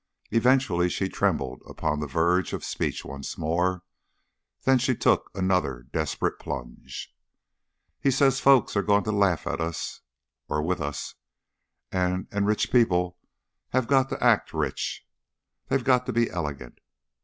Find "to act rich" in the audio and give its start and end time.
14.09-15.07